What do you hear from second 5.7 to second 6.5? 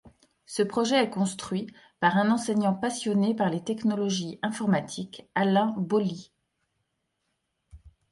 Bolli.